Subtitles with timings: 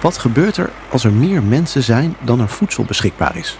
[0.00, 3.58] Wat gebeurt er als er meer mensen zijn dan er voedsel beschikbaar is?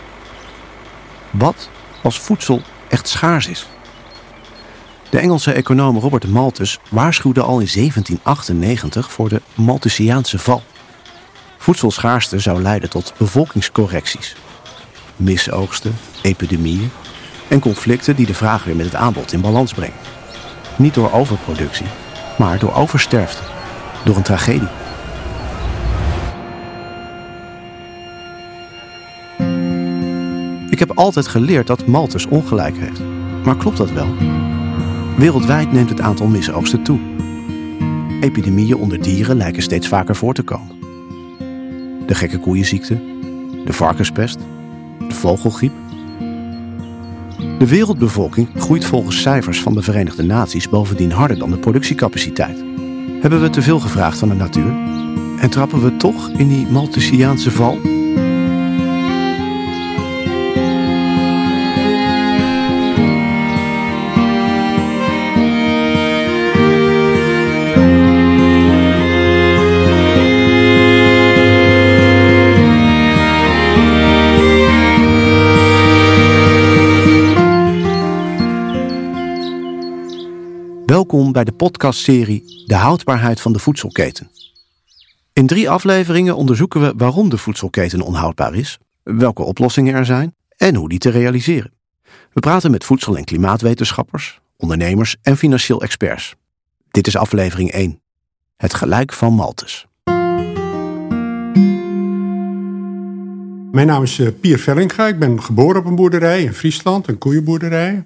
[1.30, 1.68] Wat
[2.02, 3.66] als voedsel echt schaars is?
[5.10, 10.62] De Engelse econoom Robert Malthus waarschuwde al in 1798 voor de Malthusiaanse val.
[11.58, 14.36] Voedselschaarste zou leiden tot bevolkingscorrecties,
[15.16, 16.90] misoogsten, epidemieën
[17.48, 19.98] en conflicten die de vraag weer met het aanbod in balans brengen.
[20.76, 21.86] Niet door overproductie,
[22.38, 23.42] maar door oversterfte,
[24.04, 24.79] door een tragedie.
[30.88, 33.00] Heb altijd geleerd dat Malthus ongelijk heeft.
[33.44, 34.08] Maar klopt dat wel?
[35.16, 36.98] Wereldwijd neemt het aantal misoogsten toe.
[38.20, 40.78] Epidemieën onder dieren lijken steeds vaker voor te komen.
[42.06, 42.94] De gekke koeienziekte,
[43.64, 44.38] de varkenspest,
[45.08, 45.72] de vogelgriep.
[47.58, 52.64] De wereldbevolking groeit volgens cijfers van de Verenigde Naties bovendien harder dan de productiecapaciteit.
[53.20, 54.72] Hebben we te veel gevraagd van de natuur?
[55.38, 57.99] En trappen we toch in die Malthusiaanse val?
[81.40, 84.30] Bij de podcastserie De houdbaarheid van de voedselketen.
[85.32, 90.74] In drie afleveringen onderzoeken we waarom de voedselketen onhoudbaar is, welke oplossingen er zijn en
[90.74, 91.72] hoe die te realiseren.
[92.32, 96.34] We praten met voedsel- en klimaatwetenschappers, ondernemers en financieel experts.
[96.90, 98.00] Dit is aflevering 1.
[98.56, 99.86] Het gelijk van Maltes.
[103.72, 105.06] Mijn naam is eh, Pier Vellinga.
[105.06, 108.04] Ik ben geboren op een boerderij in Friesland, een koeienboerderij.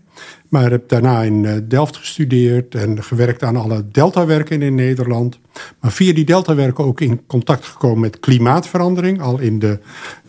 [0.48, 5.38] Maar heb daarna in eh, Delft gestudeerd en gewerkt aan alle deltawerken in Nederland.
[5.80, 9.78] Maar via die deltawerken ook in contact gekomen met klimaatverandering, al in de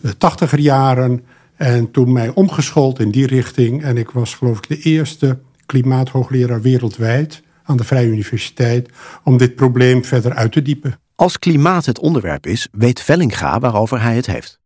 [0.02, 1.24] eh, tachtiger jaren.
[1.56, 3.82] En toen mij omgeschoold in die richting.
[3.82, 8.88] En ik was geloof ik de eerste klimaathoogleraar wereldwijd aan de Vrije Universiteit
[9.24, 10.98] om dit probleem verder uit te diepen.
[11.14, 14.64] Als klimaat het onderwerp is, weet Vellinga waarover hij het heeft.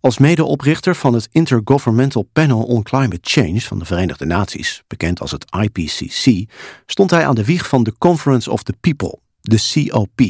[0.00, 5.30] Als medeoprichter van het Intergovernmental Panel on Climate Change van de Verenigde Naties, bekend als
[5.30, 6.50] het IPCC,
[6.86, 10.20] stond hij aan de wieg van de Conference of the People, de COP.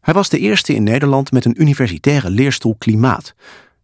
[0.00, 3.34] Hij was de eerste in Nederland met een universitaire leerstoel klimaat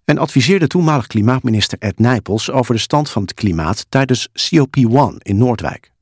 [0.05, 5.37] en adviseerde toenmalig klimaatminister Ed Nijpels over de stand van het klimaat tijdens COP1 in
[5.37, 5.93] Noordwijk.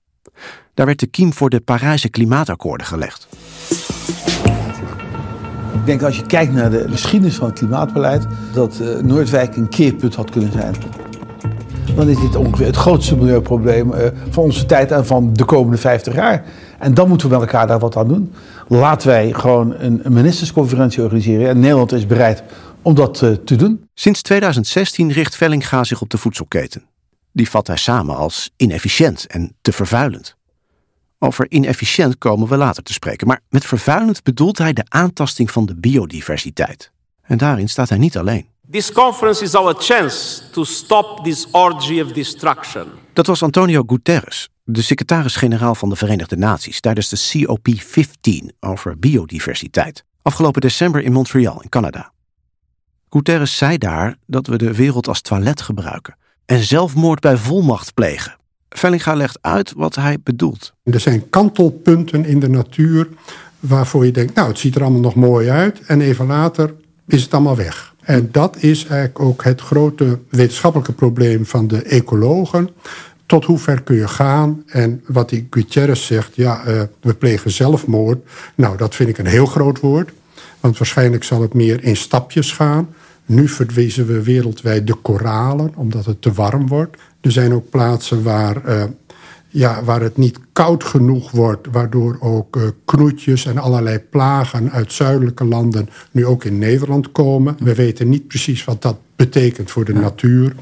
[0.74, 3.28] Daar werd de kiem voor de Parijse klimaatakkoorden gelegd.
[5.78, 9.68] Ik denk als je kijkt naar de geschiedenis van het klimaatbeleid, dat uh, Noordwijk een
[9.68, 10.74] keerpunt had kunnen zijn.
[11.94, 13.98] Dan is dit ongeveer het grootste milieuprobleem uh,
[14.30, 16.44] van onze tijd en van de komende 50 jaar.
[16.78, 18.32] En dan moeten we met elkaar daar wat aan doen.
[18.68, 21.48] Laten wij gewoon een, ministersconferentie organiseren.
[21.48, 22.42] En Nederland is bereid
[22.82, 23.84] om dat uh, te doen.
[23.94, 26.82] Sinds 2016 richt Vellinga zich op de voedselketen.
[27.32, 30.37] Die vat hij samen als inefficiënt en te vervuilend.
[31.18, 35.66] Over inefficiënt komen we later te spreken, maar met vervuilend bedoelt hij de aantasting van
[35.66, 36.92] de biodiversiteit.
[37.22, 38.46] En daarin staat hij niet alleen.
[38.70, 42.86] This conference is our chance to stop this orgy of destruction.
[43.12, 50.04] Dat was Antonio Guterres, de secretaris-generaal van de Verenigde Naties tijdens de COP15 over biodiversiteit,
[50.22, 52.12] afgelopen december in Montreal in Canada.
[53.08, 58.37] Guterres zei daar dat we de wereld als toilet gebruiken en zelfmoord bij volmacht plegen.
[58.68, 60.72] Vellinga legt uit wat hij bedoelt.
[60.82, 63.08] Er zijn kantelpunten in de natuur
[63.60, 66.74] waarvoor je denkt, nou het ziet er allemaal nog mooi uit en even later
[67.06, 67.94] is het allemaal weg.
[68.02, 72.68] En dat is eigenlijk ook het grote wetenschappelijke probleem van de ecologen.
[73.26, 74.62] Tot hoe ver kun je gaan?
[74.66, 78.18] En wat die Gutierrez zegt, ja, uh, we plegen zelfmoord.
[78.54, 80.10] Nou, dat vind ik een heel groot woord.
[80.60, 82.88] Want waarschijnlijk zal het meer in stapjes gaan.
[83.28, 86.96] Nu verdwiezen we wereldwijd de koralen, omdat het te warm wordt.
[87.20, 88.84] Er zijn ook plaatsen waar, uh,
[89.48, 94.92] ja, waar het niet koud genoeg wordt, waardoor ook uh, knoetjes en allerlei plagen uit
[94.92, 97.56] zuidelijke landen nu ook in Nederland komen.
[97.58, 100.54] We weten niet precies wat dat betekent voor de natuur.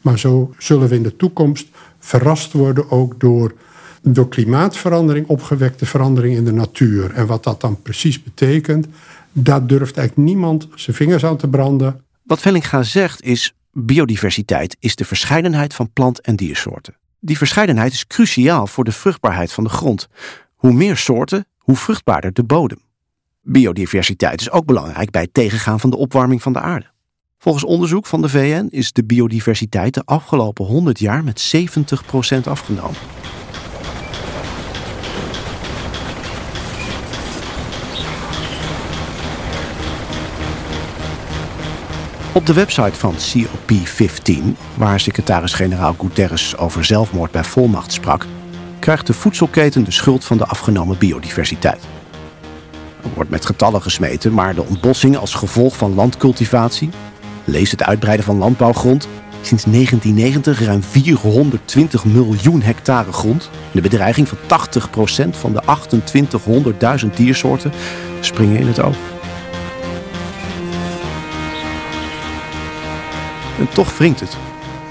[0.00, 1.66] Maar zo zullen we in de toekomst
[1.98, 3.54] verrast worden ook door,
[4.02, 7.12] door klimaatverandering, opgewekte verandering in de natuur.
[7.12, 8.86] En wat dat dan precies betekent,
[9.32, 12.06] daar durft eigenlijk niemand zijn vingers aan te branden.
[12.28, 16.96] Wat Vellinga zegt is, biodiversiteit is de verscheidenheid van plant- en diersoorten.
[17.20, 20.08] Die verscheidenheid is cruciaal voor de vruchtbaarheid van de grond.
[20.54, 22.78] Hoe meer soorten, hoe vruchtbaarder de bodem.
[23.42, 26.90] Biodiversiteit is ook belangrijk bij het tegengaan van de opwarming van de aarde.
[27.38, 33.17] Volgens onderzoek van de VN is de biodiversiteit de afgelopen 100 jaar met 70% afgenomen.
[42.32, 44.42] Op de website van COP15,
[44.74, 48.26] waar secretaris-generaal Guterres over zelfmoord bij volmacht sprak,
[48.78, 51.82] krijgt de voedselketen de schuld van de afgenomen biodiversiteit.
[53.02, 56.90] Er wordt met getallen gesmeten, maar de ontbossing als gevolg van landcultivatie,
[57.44, 59.08] lees het uitbreiden van landbouwgrond,
[59.40, 64.38] sinds 1990 ruim 420 miljoen hectare grond, de bedreiging van
[65.26, 65.62] 80% van de
[67.02, 67.72] 2800.000 diersoorten
[68.20, 68.96] springen in het oog.
[73.58, 74.36] En toch wringt het.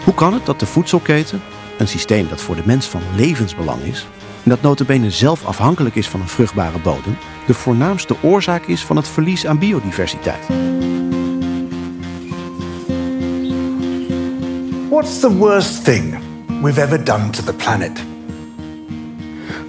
[0.03, 1.41] Hoe kan het dat de voedselketen,
[1.77, 4.07] een systeem dat voor de mens van levensbelang is,
[4.43, 8.95] en dat notabene zelf afhankelijk is van een vruchtbare bodem, de voornaamste oorzaak is van
[8.95, 10.47] het verlies aan biodiversiteit?
[14.89, 16.17] What's the worst thing
[16.61, 18.03] we've ever done to the planet?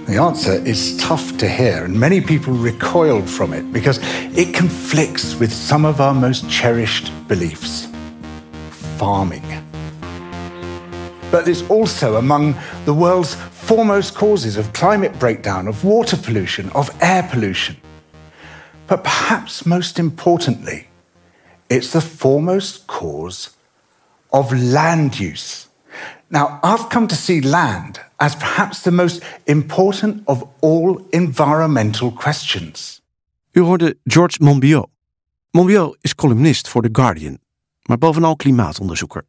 [0.05, 3.99] The answer is tough to hear, and many people recoil from it because
[4.31, 7.88] it conflicts with some of our most cherished beliefs
[8.99, 9.47] farming.
[11.31, 12.55] But it's also among
[12.85, 13.35] the world's
[13.67, 17.75] foremost causes of climate breakdown, of water pollution, of air pollution.
[18.87, 20.87] But perhaps most importantly,
[21.69, 23.51] it's the foremost cause
[24.31, 25.67] of land use.
[26.29, 33.01] Now, I've come to see land as perhaps the most important of all environmental questions.
[33.51, 34.89] U hoorde George Monbiot.
[35.51, 37.39] Monbiot is columnist voor The Guardian
[37.89, 39.25] maar bovenal klimaatonderzoeker.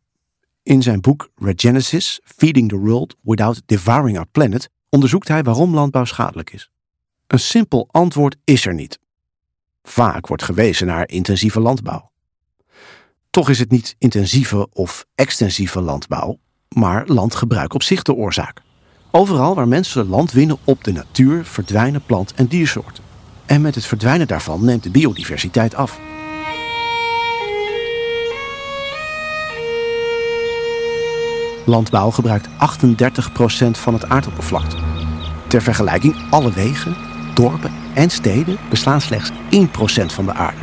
[0.63, 6.05] In zijn boek Regenesis: Feeding the World Without Devouring Our Planet onderzoekt hij waarom landbouw
[6.05, 6.71] schadelijk is.
[7.27, 8.99] Een simpel antwoord is er niet.
[9.83, 12.11] Vaak wordt gewezen naar intensieve landbouw.
[13.31, 18.63] Toch is het niet intensieve of extensieve landbouw, maar landgebruik op zich de oorzaak.
[19.11, 23.05] Overal waar mensen land winnen op de natuur verdwijnen plant- en diersoorten.
[23.47, 26.10] En met het verdwijnen daarvan neemt de biodiversiteit af.
[31.67, 32.53] Landbouw gebruikt 38%
[33.71, 34.77] van het aardoppervlakte.
[35.47, 36.97] Ter vergelijking, alle wegen,
[37.35, 39.35] dorpen en steden beslaan slechts 1%
[40.07, 40.61] van de aarde.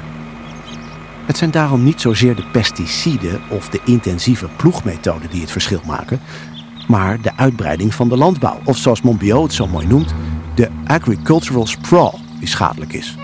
[1.25, 6.19] Het zijn daarom niet zozeer de pesticiden of de intensieve ploegmethoden die het verschil maken,
[6.87, 10.13] maar de uitbreiding van de landbouw, of zoals Monbiot het zo mooi noemt,
[10.55, 13.17] de agricultural sprawl, die schadelijk is.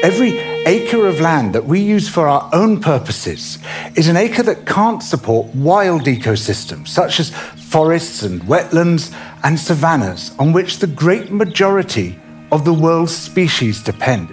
[0.00, 3.58] Every acre of land that we use for our own purposes
[3.94, 7.32] is an acre that can't support wild ecosystems, such as
[7.68, 9.10] forests and wetlands
[9.40, 12.18] and savannas, on which the great majority
[12.50, 14.30] of the world's species depend.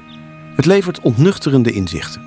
[0.55, 2.21] Het levert ontnuchterende inzichten.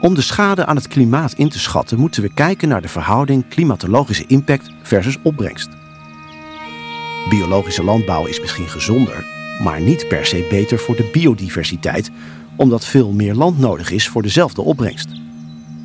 [0.00, 3.48] Om de schade aan het klimaat in te schatten, moeten we kijken naar de verhouding
[3.48, 5.68] klimatologische impact versus opbrengst.
[7.28, 9.24] Biologische landbouw is misschien gezonder,
[9.62, 12.10] maar niet per se beter voor de biodiversiteit,
[12.56, 15.08] omdat veel meer land nodig is voor dezelfde opbrengst.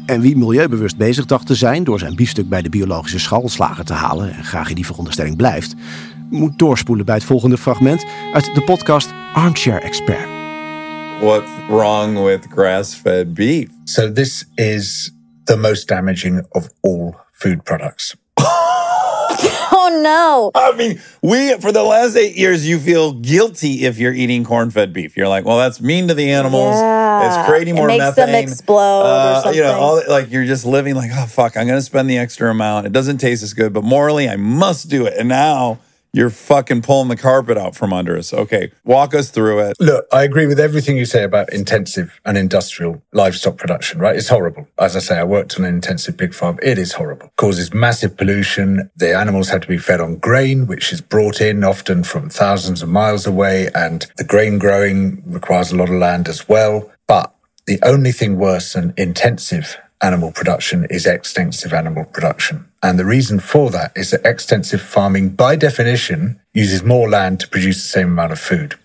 [0.06, 3.94] En wie milieubewust bezig dacht te zijn door zijn biefstuk bij de biologische schalslager te
[3.94, 5.76] halen en graag in die veronderstelling blijft,
[6.30, 10.28] moet doorspoelen bij het volgende fragment uit de podcast Armchair Expert.
[11.22, 13.68] What's wrong with grass-fed beef?
[13.84, 15.12] So this is
[15.44, 18.16] the most damaging of all food products.
[20.04, 20.52] No.
[20.56, 24.94] I mean, we for the last eight years, you feel guilty if you're eating corn-fed
[24.94, 25.18] beef.
[25.18, 26.76] You're like, well, that's mean to the animals.
[26.76, 27.28] Yeah.
[27.42, 28.44] It's creating It more makes them methane.
[28.48, 31.82] explode or Uh, You know, all like you're just living like, oh fuck, I'm gonna
[31.82, 32.86] spend the extra amount.
[32.86, 35.16] It doesn't taste as good, but morally, I must do it.
[35.18, 35.80] And now
[36.18, 38.34] you're fucking pulling the carpet out from under us.
[38.34, 39.78] Okay, walk us through it.
[39.80, 44.16] Look, I agree with everything you say about intensive and industrial livestock production, right?
[44.16, 44.68] It's horrible.
[44.80, 46.58] As I say, I worked on an intensive pig farm.
[46.64, 47.32] It is horrible.
[47.38, 48.90] Causes massive pollution.
[48.96, 52.82] The animals have to be fed on grain, which is brought in often from thousands
[52.82, 53.70] of miles away.
[53.76, 56.92] And the grain growing requires a lot of land as well.
[57.08, 57.32] But
[57.68, 62.67] the only thing worse than intensive animal production is extensive animal production.
[62.84, 67.48] And the reason for that is that extensive farming, by definition, uses more land to
[67.48, 68.76] produce the same amount of food.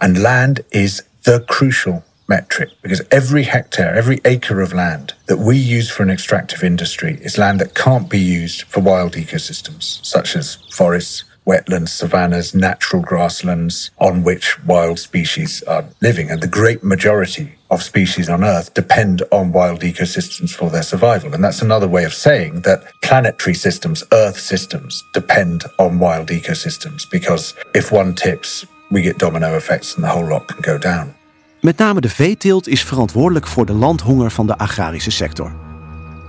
[0.00, 5.56] And land is the crucial metric because every hectare, every acre of land that we
[5.56, 10.36] use for an extractive industry is land that can't be used for wild ecosystems, such
[10.36, 16.30] as forests, wetlands, savannas, natural grasslands on which wild species are living.
[16.30, 21.32] And the great majority of species on Earth depend on wild ecosystems for their survival.
[21.34, 27.08] And that's another way of saying that planetary systems, Earth systems, depend on wild ecosystems
[27.10, 31.14] because if one tips, we get domino effects and the whole lot can go down.
[31.60, 35.52] Met name de veeteelt is verantwoordelijk voor de landhonger van de agrarische sector.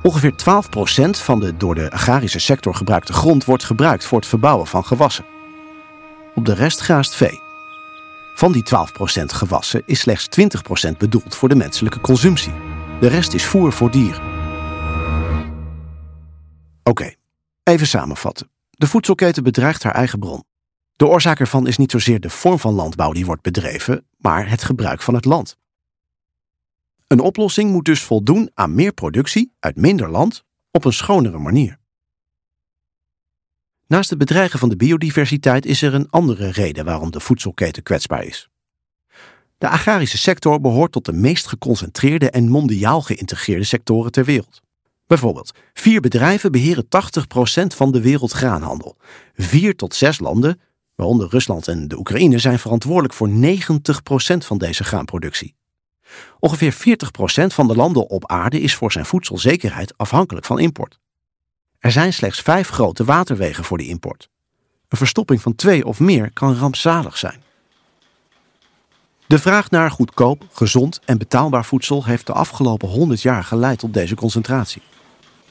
[0.04, 4.68] Ongeveer 12% van de door de agrarische sector gebruikte grond wordt gebruikt voor het verbouwen
[4.68, 5.26] van gewassen.
[6.36, 7.51] Op de rest graast vee.
[8.36, 10.28] Van die 12% gewassen is slechts
[10.88, 12.54] 20% bedoeld voor de menselijke consumptie.
[13.00, 14.22] De rest is voer voor dieren.
[16.84, 17.14] Oké,
[17.64, 18.50] even samenvatten.
[18.70, 20.44] De voedselketen bedreigt haar eigen bron.
[20.94, 24.64] De oorzaak ervan is niet zozeer de vorm van landbouw die wordt bedreven, maar het
[24.64, 25.58] gebruik van het land.
[27.08, 31.81] Een oplossing moet dus voldoen aan meer productie uit minder land op een schonere manier.
[33.92, 38.24] Naast het bedreigen van de biodiversiteit is er een andere reden waarom de voedselketen kwetsbaar
[38.24, 38.50] is.
[39.58, 44.62] De agrarische sector behoort tot de meest geconcentreerde en mondiaal geïntegreerde sectoren ter wereld.
[45.08, 46.88] Bijvoorbeeld, vier bedrijven beheren 80%
[47.68, 48.98] van de wereldgraanhandel.
[49.36, 50.62] Vier tot zes landen,
[50.96, 53.34] waaronder Rusland en de Oekraïne, zijn verantwoordelijk voor 90%
[54.38, 55.56] van deze graanproductie.
[56.40, 56.76] Ongeveer 40%
[57.48, 61.01] van de landen op aarde is voor zijn voedselzekerheid afhankelijk van import.
[61.82, 64.30] Er zijn slechts vijf grote waterwegen voor de import.
[64.88, 67.44] Een verstopping van twee of meer kan rampzalig zijn.
[69.28, 73.94] De vraag naar goedkoop, gezond en betaalbaar voedsel heeft de afgelopen 100 jaar geleid tot
[73.94, 74.82] deze concentratie.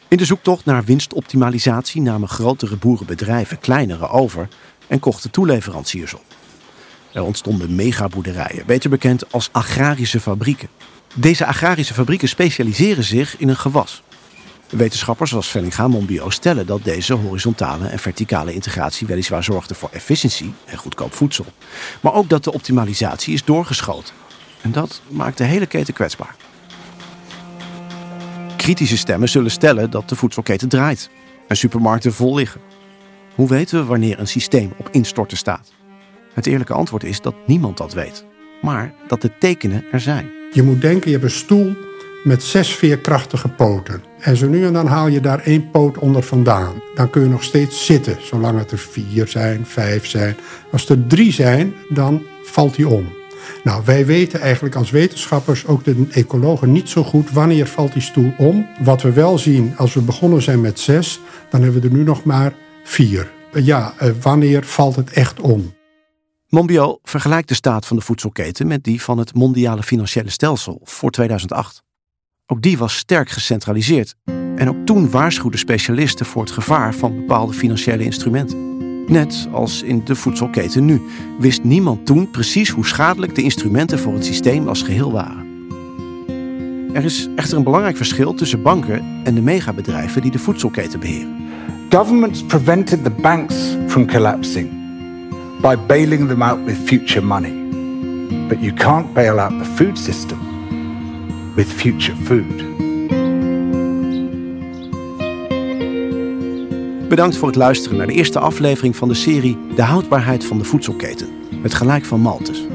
[0.09, 4.49] In de zoektocht naar winstoptimalisatie namen grotere boerenbedrijven kleinere over
[4.87, 6.25] en kochten toeleveranciers op.
[7.13, 10.69] Er ontstonden megaboerderijen, beter bekend als agrarische fabrieken.
[11.15, 14.03] Deze agrarische fabrieken specialiseren zich in een gewas.
[14.71, 20.55] Wetenschappers zoals Vellinga Monbio stellen dat deze horizontale en verticale integratie weliswaar zorgde voor efficiëntie
[20.65, 21.45] en goedkoop voedsel,
[22.01, 24.15] maar ook dat de optimalisatie is doorgeschoten.
[24.61, 26.37] En dat maakt de hele keten kwetsbaar.
[28.57, 31.11] Kritische stemmen zullen stellen dat de voedselketen draait
[31.49, 32.61] en supermarkten vol liggen.
[33.35, 35.73] Hoe weten we wanneer een systeem op instorten staat?
[36.35, 38.25] Het eerlijke antwoord is dat niemand dat weet,
[38.63, 40.31] maar dat de tekenen er zijn.
[40.53, 41.77] Je moet denken, je hebt een stoel
[42.25, 44.03] met zes veerkrachtige poten.
[44.19, 46.83] En zo nu en dan haal je daar één poot onder vandaan.
[46.95, 50.37] Dan kun je nog steeds zitten, zolang het er vier zijn, vijf zijn.
[50.73, 53.19] Als er drie zijn, dan valt hij om.
[53.65, 58.03] Nou, wij weten eigenlijk als wetenschappers, ook de ecologen, niet zo goed wanneer valt die
[58.03, 58.67] stoel om.
[58.81, 62.03] Wat we wel zien, als we begonnen zijn met zes, dan hebben we er nu
[62.03, 62.53] nog maar
[62.85, 63.31] vier.
[63.53, 65.75] Ja, eh, wanneer valt het echt om?
[66.49, 71.11] Monbiot vergelijkt de staat van de voedselketen met die van het mondiale financiële stelsel voor
[71.11, 71.83] 2008.
[72.53, 74.15] Ook die was sterk gecentraliseerd.
[74.57, 78.69] En ook toen waarschuwden specialisten voor het gevaar van bepaalde financiële instrumenten.
[79.07, 81.01] Net als in de voedselketen nu,
[81.39, 85.49] wist niemand toen precies hoe schadelijk de instrumenten voor het systeem als geheel waren.
[86.93, 91.37] Er is echter een belangrijk verschil tussen banken en de megabedrijven die de voedselketen beheren.
[91.91, 93.55] Governments prevented the banks
[93.87, 94.71] from collapsing
[95.61, 97.53] by bailing them out with future money.
[98.49, 100.50] But you can't bail out the food system
[101.55, 102.79] with future food.
[107.09, 110.65] Bedankt voor het luisteren naar de eerste aflevering van de serie De houdbaarheid van de
[110.65, 111.29] voedselketen.
[111.63, 112.67] Het gelijk van Malthus.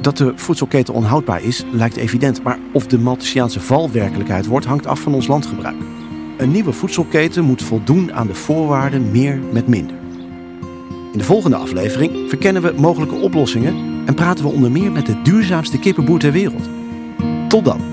[0.00, 4.86] Dat de voedselketen onhoudbaar is, lijkt evident, maar of de Malthusiaanse val werkelijkheid wordt, hangt
[4.86, 5.76] af van ons landgebruik.
[6.36, 9.96] Een nieuwe voedselketen moet voldoen aan de voorwaarden meer met minder.
[11.12, 13.74] In de volgende aflevering verkennen we mogelijke oplossingen
[14.06, 16.68] en praten we onder meer met de duurzaamste kippenboer ter wereld.
[17.48, 17.89] Tot dan!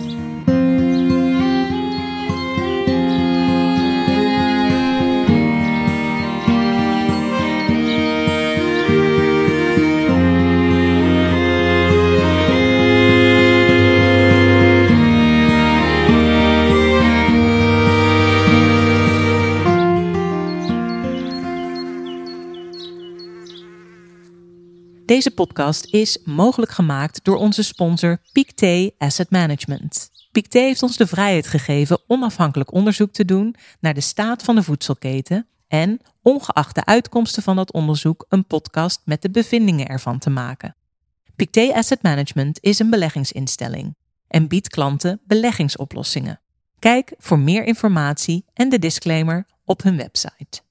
[25.08, 30.12] Deze podcast is mogelijk gemaakt door onze sponsor Pictet Asset Management.
[30.32, 34.64] Pictet heeft ons de vrijheid gegeven onafhankelijk onderzoek te doen naar de staat van de
[34.64, 40.30] voedselketen en, ongeacht de uitkomsten van dat onderzoek, een podcast met de bevindingen ervan te
[40.30, 40.76] maken.
[41.36, 43.96] Pictet Asset Management is een beleggingsinstelling
[44.28, 46.42] en biedt klanten beleggingsoplossingen.
[46.80, 50.66] Kijk voor meer informatie en de disclaimer op hun website.